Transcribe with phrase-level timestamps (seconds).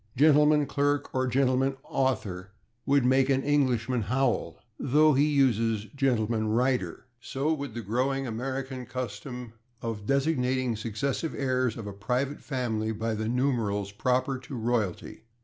[0.17, 2.49] /Gentleman clerk/ or /gentleman author/
[2.87, 7.05] would make an Englishman howl, though he uses /gentleman rider/.
[7.19, 12.91] So would the growing American custom of designating the successive heirs of a private family
[12.91, 15.21] by the numerals proper to royalty.